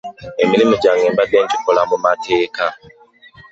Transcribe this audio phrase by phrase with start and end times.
[0.43, 2.65] Emirimu gyange mbadde ngikola mu mateeka.